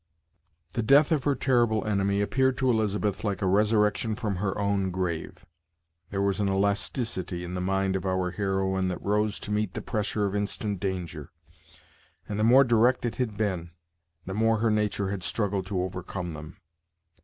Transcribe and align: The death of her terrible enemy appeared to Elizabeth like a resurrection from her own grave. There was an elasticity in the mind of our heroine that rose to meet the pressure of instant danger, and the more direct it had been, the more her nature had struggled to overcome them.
The 0.73 0.81
death 0.81 1.11
of 1.11 1.25
her 1.25 1.35
terrible 1.35 1.85
enemy 1.85 2.21
appeared 2.21 2.57
to 2.57 2.71
Elizabeth 2.71 3.23
like 3.23 3.39
a 3.43 3.45
resurrection 3.45 4.15
from 4.15 4.37
her 4.37 4.57
own 4.57 4.89
grave. 4.89 5.45
There 6.09 6.23
was 6.23 6.39
an 6.39 6.49
elasticity 6.49 7.43
in 7.43 7.53
the 7.53 7.61
mind 7.61 7.95
of 7.95 8.03
our 8.03 8.31
heroine 8.31 8.87
that 8.87 8.99
rose 8.99 9.37
to 9.41 9.51
meet 9.51 9.75
the 9.75 9.81
pressure 9.83 10.25
of 10.25 10.33
instant 10.35 10.79
danger, 10.79 11.29
and 12.27 12.39
the 12.39 12.43
more 12.43 12.63
direct 12.63 13.05
it 13.05 13.17
had 13.17 13.37
been, 13.37 13.69
the 14.25 14.33
more 14.33 14.57
her 14.57 14.71
nature 14.71 15.11
had 15.11 15.21
struggled 15.21 15.67
to 15.67 15.83
overcome 15.83 16.33
them. 16.33 16.57